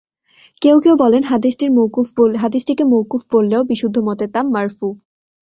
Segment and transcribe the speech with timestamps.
[0.61, 1.21] কেউ কেউ বলেন,
[2.35, 4.87] হাদীসটিকে মওকুফ বললেও বিশুদ্ধ মতে তা মারফু।